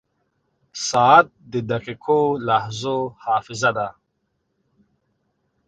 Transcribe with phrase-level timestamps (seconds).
[0.87, 3.87] •ساعت د دقیقو لحظو حافظه ده.